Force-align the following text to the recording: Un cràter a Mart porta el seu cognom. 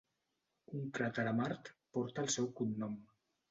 Un 0.79 0.87
cràter 0.99 1.27
a 1.33 1.35
Mart 1.41 1.71
porta 1.99 2.27
el 2.27 2.35
seu 2.39 2.51
cognom. 2.63 3.01